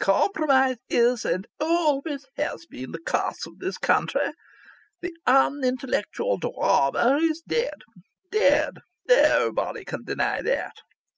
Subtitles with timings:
[0.00, 4.32] Compromise is and always has been the curse of this country.
[5.02, 7.82] The unintellectual drahma is dead
[8.32, 8.78] dead.
[9.10, 10.76] Naoobody can deny that.